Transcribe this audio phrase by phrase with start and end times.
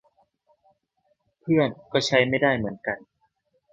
[1.41, 2.97] เพื่อนก็ใช้ไม่ได้เหมือนกัน